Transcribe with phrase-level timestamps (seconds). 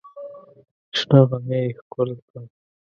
[0.97, 2.41] شنه غمی یې ښکل کړ.